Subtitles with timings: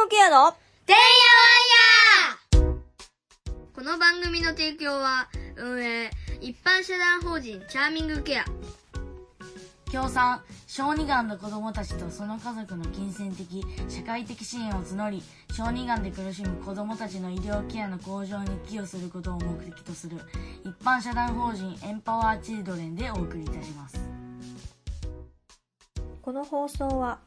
[0.00, 0.52] グケアの
[0.86, 2.80] てんやわんや
[3.74, 8.44] この番組の提供は、運営、一般社団法人チャーミングケア。
[9.92, 10.42] 協賛。
[10.66, 15.22] 小児がんの子供たちとその家族の金銭的社会的支援を募り
[15.52, 20.18] 小児がんで苦しむ子供たちの医療ケアの向上に寄与することを目的とする
[20.64, 24.00] 一般社団法人エンパワーチルドレンでお送りいたします。
[26.22, 27.18] この放送は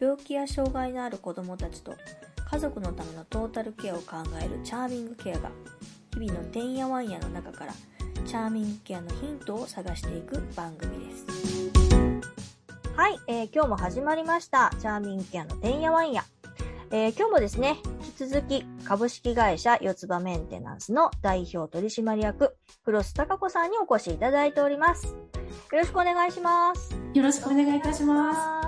[0.00, 1.94] 病気や障害のある子どもたちと
[2.50, 5.50] 家族のためのトータルケアを考えるチャーミングケアが
[6.14, 7.74] 日々のてんやわんやの中から
[8.24, 11.26] チャーミングケアのヒントを探していく番組です。
[12.96, 14.72] はい、えー今日も始まりました。
[14.80, 16.24] チャーミングケアのてんやわんや、
[16.90, 17.78] えー今日もですね
[18.20, 25.06] 引き続き株式会社四つ葉メンテナンスの代表取締役黒須貴子さんにお越しいただいております。
[25.06, 25.14] よ
[25.72, 26.94] ろしくお願いします。
[27.14, 28.67] よろしくお願いいたしま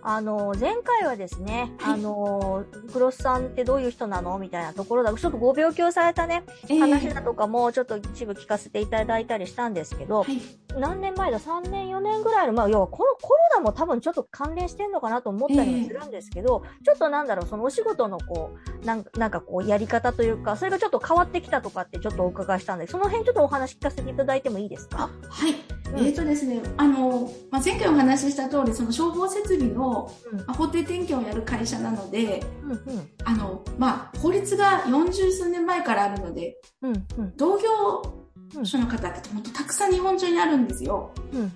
[0.00, 0.06] す。
[0.06, 4.38] あの、前回はですね、あの、クロスさんってどういう人なの？
[4.38, 10.40] みたいなところだ、ちょっとご病気をされたね、えー話だとかもちょっと一部聞かせていただいたりしたんですけど、はい。
[10.78, 25.10] 何年前だ ?3 年、4年ぐらいの、まあ、要はコロコロナも多分ちょっと関連してんのかなと思ったりもするんですけど、ちょっとなんだろう、そのお仕事のこう、なんなんかこう、やり方というか、それがちょっと変わってきたとかってちょっとお伺いしたんで、その辺ちょっとお話聞かせていただいてもいいですか？
[25.28, 25.54] はい。
[25.94, 32.80] うんえっ、とですね、あの、まあ、前回お話しした通り、その消防設備の、うんまあ、法定点検をやる会社なので、うんうん。
[33.24, 37.36] あの、まあ、法律が40数年前からあるので、うんうん。
[37.36, 38.20] 同業
[38.64, 41.12] 所の方って本当たくさん日本中にあるんですよ。
[41.32, 41.50] うんうん。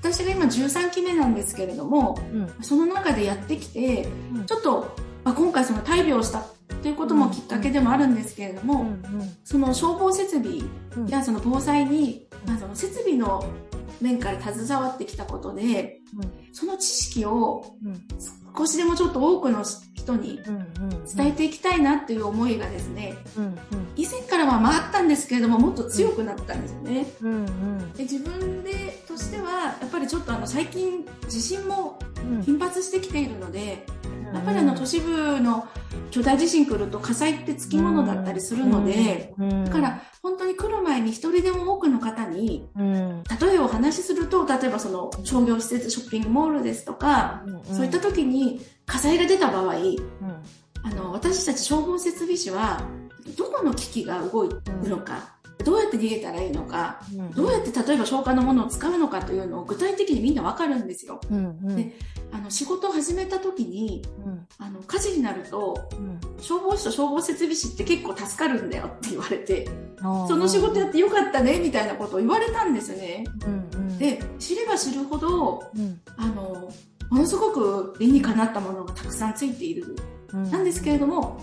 [0.00, 6.44] 私が今13期目なんですけれども、うんその中でやってきて、うんちょっと、まあ、今回その大病をした
[6.86, 9.02] ということもきっかけでもあるんですけれども、うん
[9.42, 10.60] その消防設備
[10.96, 13.44] うんやその防災に、まあ、その設備の
[14.00, 15.98] 面から携わってきたことで、
[16.52, 18.06] その知識をうん。
[18.56, 20.40] 少しでもちょっと多くの人に
[21.14, 23.58] 伝えていきたいなっていう思いがですね、うん
[23.96, 27.06] 以前からはまああったんですけれども、もっと強くなったんですよね。
[27.96, 31.98] で自分でとしては、やっぱりちょっとあの最近地震も
[32.30, 32.42] うん。
[32.42, 33.84] 頻発してきているので、
[34.36, 35.66] やっぱりあの都市部の
[36.10, 43.24] 巨大地震来ると火災ってつきものだったりするので、だから本当に来る前に一人でも多くの方に、うん。
[43.40, 47.42] 例えばお話しすると、例えばその商業施設、ショッピングモールですとか、
[47.72, 49.74] そういった時に火災が出た場合、
[50.82, 52.82] あの、私たち消防設備士は、
[53.36, 55.35] どこの機器が動くのか、
[55.66, 57.00] どうやって逃げたらいいのか、
[57.34, 61.20] どうやって例えば消火のものを使うのかというのを具体的にみんなわかるんですよ。
[61.74, 61.92] で
[62.30, 64.02] あの、仕事を始めた時に、
[64.58, 65.76] あの、火事になると、
[66.40, 69.68] 消防士と消防設備士って結構助かるんだよって言われて、
[70.28, 73.24] その仕事やってよかったね、みたいなことを言われたんですね。
[73.98, 75.64] で、知れば知るほど、
[76.16, 76.70] あの、
[77.10, 79.96] ものすごく理にかなったものがたくさんついている。
[80.32, 81.40] なんですけれども、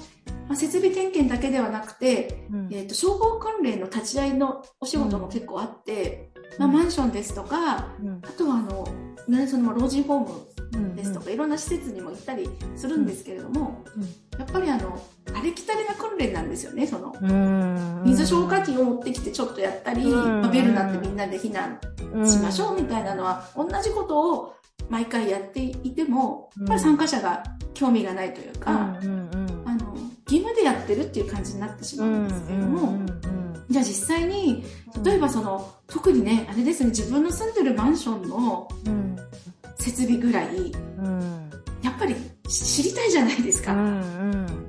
[0.47, 7.87] まあ、設備点検だけではなくて、えー、と消防訓練の立ち会いのお仕事も結構あって、まあ、マンションですとか、あ
[8.37, 8.87] とはあの、
[9.27, 13.83] ね、その老人ホームですとか、いろんな施設にも行ったりするんですけれども、
[14.37, 15.01] やっぱりあの、
[15.35, 17.13] ありきたりな訓練なんですよね、その。
[18.05, 20.41] 水消火器を持ってきてちょっとやったり、うん。
[20.41, 21.79] まあ、ベルなってみんなで避難
[22.25, 24.55] しましょうみたいなのは、同じことを
[24.89, 27.43] 毎回やっていても、やっぱり参加者が
[27.73, 29.12] 興味がないというか、あの、
[30.33, 33.05] 義務でやってるっていう感じになってしまうんですけれども、
[33.69, 34.63] じゃあ実際に、
[35.03, 38.67] 例えばその、特にね、あれですね、自分の住んでるマンションの
[39.77, 40.71] 設備ぐらい、
[41.83, 42.15] やっぱり
[42.49, 43.75] 知りたいじゃないですか。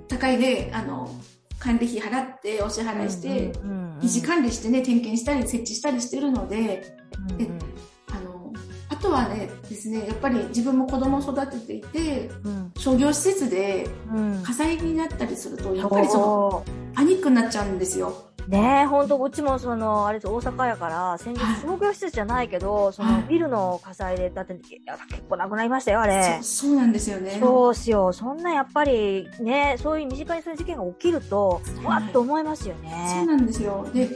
[0.08, 1.10] 高いね、あの、
[1.58, 3.52] 管理費払って、お支払いして、
[4.02, 6.98] 維持管理してね、点検したり設置したりしてるので、
[7.38, 7.48] で
[9.04, 12.30] とはね、ですね、やっぱり自分も子供を育てていて、
[12.78, 13.86] 商業施設で
[14.42, 18.30] 火災になったりすると、やっぱりその、パニックになっちゃうんですよ。
[18.48, 24.80] ねえ、ほんと、うちもその、あれです、大阪やから、先日はい商業施設じゃないけど、そはいのビルの火災で、だって、結
[25.28, 26.40] 構なくなりましたよ、あれ。
[26.42, 27.38] そうそうなんですよね。
[27.40, 28.12] そうっすよ。
[28.12, 33.26] そんなやっぱりね、そういう身近にそういう事件が起きると、わっと思いますよそうね。
[33.26, 33.86] なんですよ。
[33.94, 34.10] で、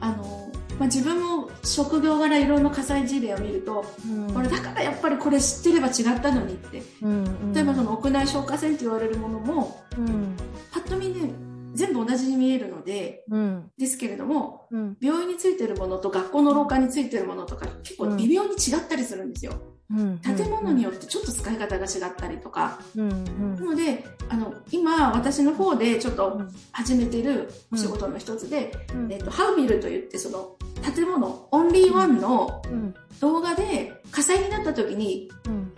[0.00, 0.41] あの、
[0.82, 4.34] まあ、自分も職業柄いろんな火災事例を見ると、うん。
[4.34, 6.82] これだからやっぱりこれ知ってれば違ったのにって。
[7.02, 10.36] うん例えばその屋内消火栓って言われるものも、うん、
[10.72, 11.30] パッと見ね、
[11.74, 19.52] 全部同じに見えるので、うん、ですけれども、うん、病院についてるものと学校の廊下についてるものとか結構微妙に違ったりするんですよ。
[19.88, 20.18] うん。
[20.18, 22.80] 建物によってちょっと使い方が違ったりとか。
[22.96, 23.54] うん、うん。
[23.54, 26.48] なので、あの、今私の方でちょっとうん。
[26.72, 29.12] 始めてるお仕事の一つで、うん。
[29.12, 35.72] えっと、ハウビルといってその建物、オンリーワンのうん、動画で火災になった時に、うん、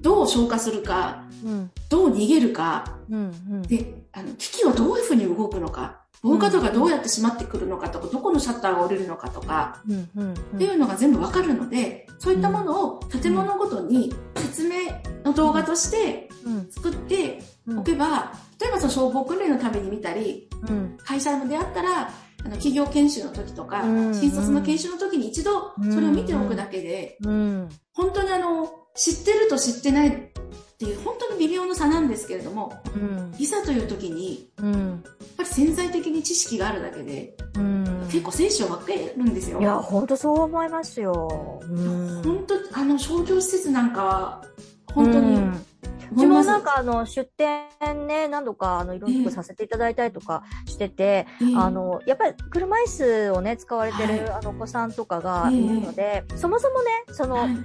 [0.00, 2.98] どう消化するか、うん、どう逃げるか、
[3.68, 9.82] で、あの、機器はどういうふうに動くのか、防火戸がどうやって閉まってくるのかとか、どこのシャッターが降りるのかとか、
[10.54, 14.90] っていうのが全部わかるので、そういったものを建物ごとに説明
[15.24, 16.28] の動画として
[16.70, 17.40] 作って
[17.76, 20.48] おけば、例えばその消防訓練のために見たり、
[21.04, 22.10] 会社であったら、
[22.44, 23.82] あの企業研修の時とか、
[24.12, 35.00] 新卒の研修の時に一度それを見ておくだけで、本当にあの、知ってると知ってないっていう本当に微妙な差なんですけれども、うん、いざという時に、うん、やっ
[35.36, 39.60] ぱり潜在的に知識があるだけで、うん、結構精子を分けるんですよ。
[39.60, 41.60] いや、本当そう思いますよ。
[41.64, 44.44] うん、本当、あの、商業施設なんかは、
[44.94, 45.36] 本当に、
[46.14, 47.68] うちもなんかあの出店
[48.06, 57.56] ね、何度かあのいろいろさせていただいたりとかしてて、えー、あの、やっぱり車椅子をね、使われてる、あのお子さんとかがいるので、えー、そもそもね、その、入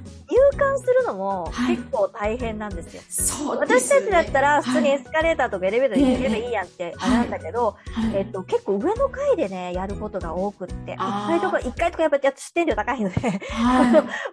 [0.52, 3.02] 館するのも結構大変なんですよ。
[3.10, 7.76] そう、ね、私たちだったら普通にエスカレーターとかエレベーターで行けばいいやんって、あれなんだけど、
[8.14, 13.16] えっと、結構上の階でね、やることが多くって、1階とか、1階とかやっぱり出店料高いので、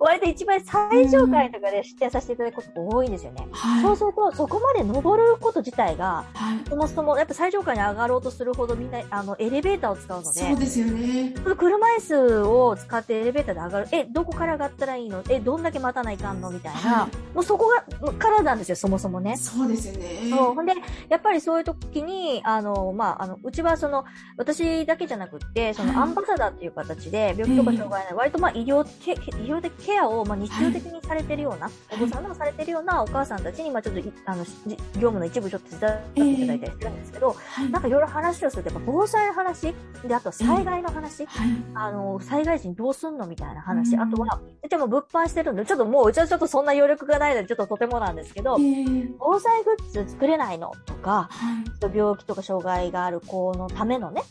[0.00, 3.46] 割と一番最上階とかで出店させていただくことが多いんですよね。
[3.82, 11.34] そうすると、そこまで登ること自体が、はい、そもそもやっぱ最上階に上がろうとするほどみんなあのエレベーターを使うので、そうですよね。
[11.56, 13.88] 車椅子を使ってエレベーターで上がる。
[13.92, 15.22] え、どこから上がったらいいの？
[15.28, 16.50] え、どんだけ待たないかんの？
[16.50, 17.68] みたいな、はい、もうそこ
[18.00, 19.36] が、からなんですよ、そもそもね。
[19.36, 20.30] そうですよね。
[20.30, 20.54] そう。
[20.54, 20.74] ほんで、
[21.08, 24.04] やっぱりそういう時に、あの、まあ、あの、うちはその、
[24.36, 29.12] 私だけじゃなくって、そのアンバサダーっていう形で、病気とか障害ない、割とまあ医療医
[29.50, 39.75] 療的ケアをまあ日常的にされてるような、お子さんでもされてるようなお母さんたちに、まあちょっと、あの、業務の一部ちょっと手伝っていただいたりするんですけど、えー、なんかいろいろ話をすると、やっぱ防災の話、
[40.06, 54.23] で、あと災害の話、えーはい、あの、災害時にどうすんのみたいな話、あとは、でも物販してるんで、ちょっともううちはちょっとそんな余力がないので、ちょっととてもなんですけど、えー、防災グッズ作れないのとか、はい、病気とか障害がある子のためのね、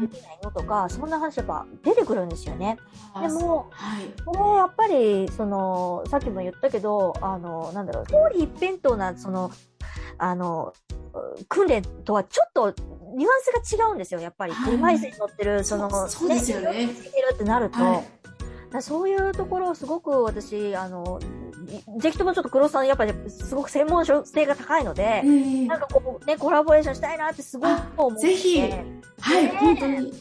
[0.00, 2.78] できないのとか、そんな話やっぱ出てくるんですよね。
[3.20, 9.50] でも、はい、これやっぱり、その、さっきも言ったけど、あの、なんだろう、通り一辺倒な、その、
[10.18, 10.72] あの、
[11.48, 12.74] 訓練とはちょっと
[13.14, 14.54] ニュアンスが違うんですよ、やっぱり。
[14.54, 16.86] 車椅子に乗ってる、その、そうですよね。
[16.86, 16.92] ね
[17.32, 18.02] ってなると、は
[18.78, 21.20] い、そういうところをすごく私、あの、
[21.98, 25.22] ぜひともちょっと黒さん、やっぱりすごく専門性が高いので、
[25.66, 28.28] なんかこうね、コラボレーションしたいなってすごく思って。
[28.28, 30.12] ぜひ、はい、ね、本当に。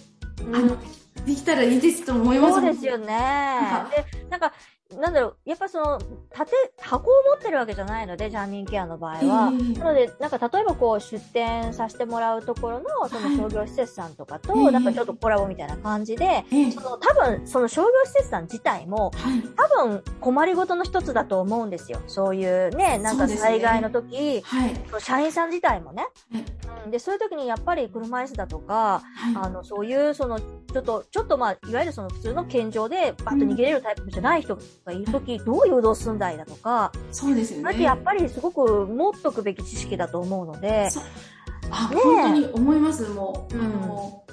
[0.54, 0.78] あの、
[1.26, 2.56] できたらいいですと思います。
[2.56, 3.06] そうですよね。
[3.06, 4.54] で、なんか、
[5.00, 6.00] なんだろう、やっぱその、
[6.30, 9.52] 縦、箱を持ってるわけじゃないので、ジャーミンケアの場合は。
[9.52, 19.12] なので、なんか例えばこう、出店させてもらうところの、その商業施設さんとかと、なんかちょっとコラボみたいな感じで、その、多分、その商業施設さん自体も、
[19.56, 22.00] 多分、困りごとの一つだと思うんですよ。
[22.08, 24.44] そういうね、なんか災害の時、
[25.00, 26.08] 社員さん自体もね。
[26.90, 29.04] で、そういう時にやっぱり車椅子だとか、
[29.36, 37.82] あの、そういう、その、ちょっと、ちょっとまあ、いわゆるその普通の健常で、バッと逃げれるタイプじゃない人がいるとき、どう誘導すんだいだとか、そうですよね。
[37.82, 40.90] やっぱりすごく持っとくべき知識だと思うので、
[41.70, 43.56] あ、ね、本当に思います、もう。
[43.56, 44.24] うん、あの、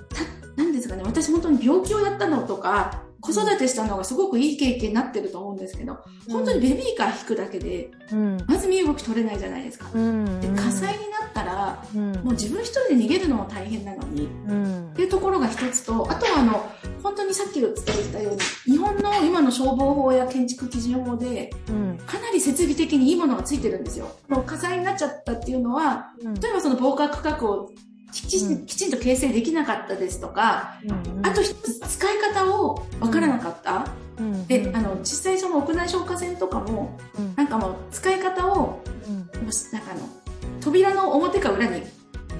[0.56, 5.98] なんですかね、私本当に病気をやったのとか、子育てしたのがすごくいい経験になってると思うんですけど、
[6.28, 9.90] うん、本当にベビーカー引くだけで、うん、まず身動き取れないじゃないですか。
[9.92, 11.82] うん、で火災になったら、
[12.22, 16.70] もう自分一人で逃げるのも大変なのに、っていうところが一つと、あとはあの、
[17.02, 18.40] 本当にさっき言ってたように、
[18.72, 21.50] 日本の今の消防法や建築基準法で、
[22.06, 24.10] かなり設備的にいいものがついてるんですよ。
[24.46, 27.70] 火災になっちゃったっていうのは、例えばその防火区画を
[28.12, 31.18] きち,、ん、きちんと形成できなかったですとか、うん。
[31.18, 33.86] うん、あと一つ使い方を分からなかった、
[34.18, 40.08] うん、であの実際その屋内消火栓とかも、うん、なんかもう使い方を、うん、なんかあの
[40.60, 41.82] 扉の表か裏に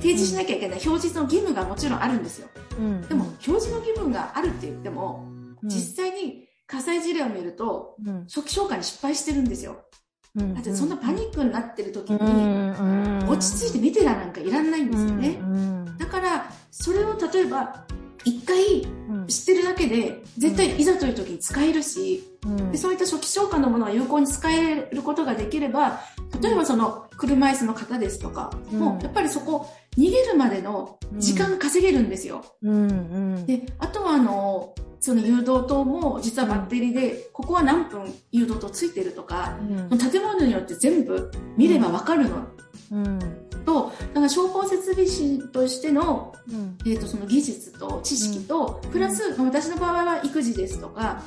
[0.00, 2.48] 提示しなきゃいけない表示の義務がもちろんあるんですよ、
[2.78, 5.28] うん、でも表示の義務があるって言っても、
[5.62, 7.96] 実際に火災事例を見ると、
[8.26, 9.82] 初期消火に失敗してるんですよ
[10.36, 15.40] だってそんなパニックになってる時に、落ち着いて見てらなんかいらんないんですよね。
[15.98, 17.84] だから、それを例えば、
[18.24, 18.86] 一回
[19.26, 22.24] 知ってるだけで、絶対いざという時に使えるし、
[22.70, 26.00] でそういった初期消火のものは有効に使えることができれば、
[26.40, 32.44] 例えばその車椅子の方ですとか、もうやっぱりそこ、逃げるまでの時間が稼げるんですよ。
[33.46, 39.56] で、あとはあの、その誘導灯も実はバッテリーで、ここは何分誘導灯ついてるとか、
[39.90, 42.46] うん、建物によって全部見ればわかるの。
[42.90, 43.18] うん、
[43.68, 51.22] と、だからあ、消防設備士としての、うん、えっ、ー、と、その技術と知識と、プラス、私の場合は育児ですとか、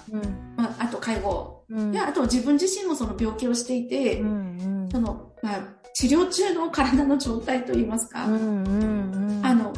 [0.58, 1.64] まあ、あと介護、
[1.94, 4.18] や、あと自分自身もその病気をしていて、
[4.92, 5.60] その、まあ、
[5.94, 9.72] 治療中の体の状態といいますか、あの、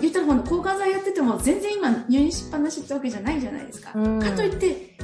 [0.00, 3.92] 言ったらこの抗がん剤やってても全然今入院しっぱなしってわけじゃないじゃないですか。
[3.92, 3.98] か
[4.36, 4.96] といって、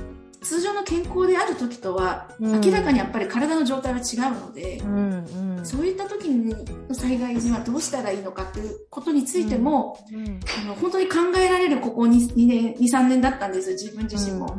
[0.45, 6.55] 通常の健康である時とは、明らかにやっぱり体の状態は違うので、うんうん、そういった時に
[6.89, 10.19] の災害時はどうしたらいいのかっていうことについても、うん。
[10.19, 14.57] うん、あの本当に考えられるここ 2, 2年、2、3年だったんです自分自身も。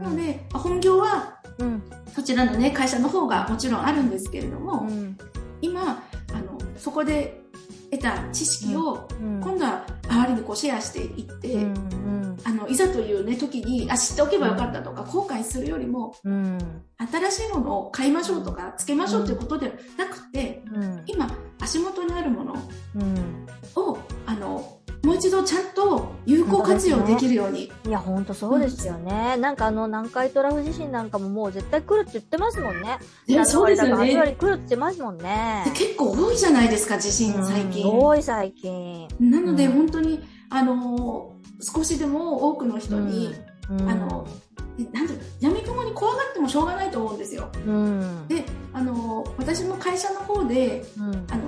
[0.00, 1.40] なので、本業は、
[2.14, 4.88] そちらのね、会社の方がもちろんあるんですけれども、
[5.60, 7.45] 今、あの、そこで
[7.90, 16.58] 得た知識を、今度は周りにこうシェアしていって、うんうん、あのいざというね時にあ知っておけばよかったとか、後悔するよりも、うん、
[16.98, 20.62] 新しいものを買いましょうとかつけましょうということではなくて、
[21.06, 22.54] 今足元にあるもの
[23.76, 27.68] を、あのもう一度ちゃんと有効活用できるように。
[27.68, 29.34] ね、いや、ほんとそうですよね。
[29.36, 32.98] うん、なんかあの、南海トラフ地震なんかももう絶対来るって言ってますもんね。
[33.26, 34.12] でもそうですよね。
[34.12, 35.64] 8割来るって言ってますもんね。
[35.74, 37.90] 結構多いじゃないですか、地震最近。
[37.90, 39.08] うん、多い最近。
[39.20, 43.34] なので、本当に、あのー、少しでも多くの人に、
[43.68, 44.26] あの
[44.92, 45.08] なん
[45.40, 47.50] 闇雲に怖がってもしょうがないと思うんですよ。
[47.66, 51.45] うん、であの私も会社の方で、うん、あの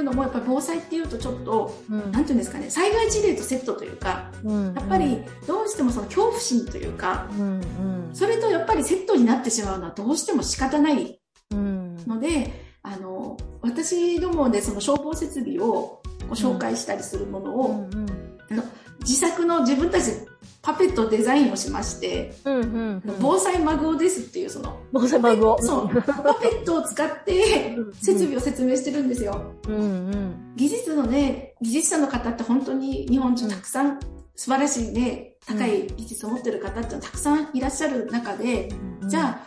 [0.00, 4.74] るのもやっぱり防災っていうとちょっと、うん、なんていうんですかね災害事例とセットというか、うん。
[4.74, 18.62] やっぱりどうしてもその恐怖心というか、うんうん、それとやっぱりセットになってしまうのはどうしても仕方ないので、あの私どもでその消防設備をご紹介したりするものを、うんうん、あの
[19.00, 20.30] 自作の自分たちで
[20.62, 25.62] パペットデザインをしまして、うんうんうん、防災マグオですっていうその、防災マグオ。
[25.62, 26.02] そう。
[26.02, 29.54] パペットを使って設備を説明してるんですよ。
[29.68, 29.80] うんう
[30.10, 34.00] ん、技術のね、技術者の方って本当に日本中たくさん
[34.36, 38.68] 素晴らしいね、高い技術を持ってる方ってたくさんいらっしゃる中で、
[39.02, 39.40] うん、じゃあ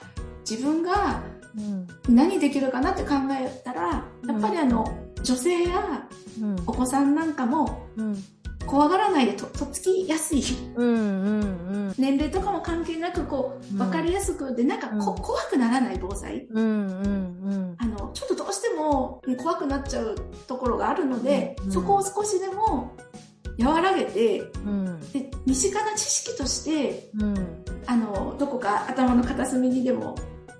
[0.49, 1.21] 自分が
[2.09, 4.03] 何できるかなって考えたら、や
[4.35, 4.83] っぱりあの、
[5.21, 6.07] 女性や
[6.65, 7.87] お子さんなんかも、
[8.65, 10.43] 怖がらないでととっつきやすい、
[10.75, 11.43] うんうんう
[11.91, 20.15] ん、年齢とかも関係なくこう分かりやすくでなんかこ、うん、怖くならない防災、うんうんうん、あのちょっとどうしても怖くなっちゃう
[20.47, 22.95] ところがあるので、うんうん、そこを少しでも
[23.59, 30.15] 和らげて、うん、で身近な知識として、うん、あのどこか頭の片隅にでも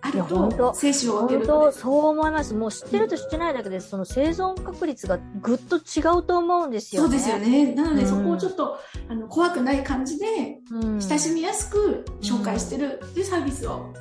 [0.05, 2.53] あると精子を分ける本当そう思います。
[2.53, 7.07] もう知ってると知ってないだけでその生存確率がぐっと違うと思うんですよね。
[7.07, 7.73] そうですよね。
[7.73, 10.59] なので、そこをちょっとあの怖くない感じで、
[10.99, 13.93] 親しみやすく紹介してるっていうサービスを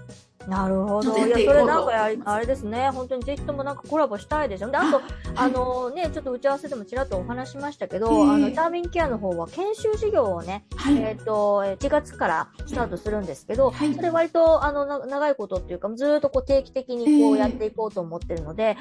[0.48, 1.16] なるほど。
[1.16, 2.90] いや、それなんかあれですね。
[2.90, 4.62] 本当にぜひともなんかコラボしたいです。
[4.62, 4.70] よ。
[4.70, 5.00] で、あと、
[5.34, 18.76] あのね、ちょっと打ち合わせでもちらっとお話しましたけど、あの、タービンケアの方は研修事業をね、えっ、と、1月からスタートするんですけど、それ割と、あの、長いことっていうか、ずっとこう定期的にこうやっていこうと思ってるので、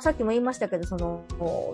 [0.00, 1.24] さっきも言いましたけど、その、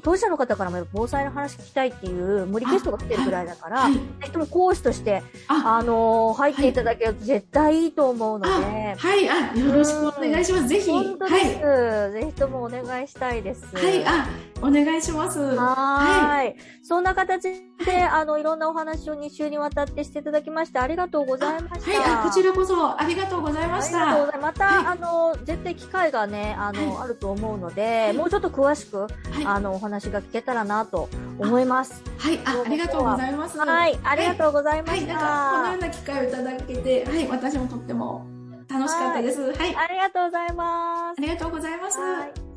[0.03, 8.53] 当事者の方からも防災の話聞きたいっていう無理ゲストが来てるぐらいだから、ぜひとも講師として、あの、入っていただけると絶対いいと思うので、
[8.97, 10.69] はい、あ、よろしくお願いします。
[10.69, 10.91] ぜひ。
[10.91, 12.13] はい。
[12.13, 13.65] ぜひともお願いしたいです。
[13.75, 14.29] はい、あ、
[14.61, 15.39] お願いします。
[15.41, 16.57] はい。
[16.83, 17.43] そんな形
[17.85, 22.01] で、あの、いろんなお話を2週にわたってしていただきまして、ありがとうございました。
[22.01, 24.03] はい、こちらこそありがとうございました。
[24.03, 24.59] ありがとうございます。
[24.61, 29.07] また、あの、絶対機会がね、あの、あると思うので、もうちょっと詳しく、
[29.45, 31.09] あの、お話が聞けたらなと
[31.39, 32.03] 思います。
[32.19, 33.59] はい、あ、ありがとうございます。
[33.59, 35.15] はい、ありがとうございました。
[35.15, 38.27] はい、なんか、このような機会をいただけて、はい、私もとっても
[38.73, 39.41] 楽しかったです。
[39.41, 39.77] はい。
[39.77, 41.19] ありがとうございます。
[41.19, 42.52] ありがとうございます。